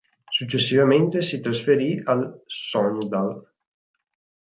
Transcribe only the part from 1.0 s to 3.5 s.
si trasferì al Sogndal.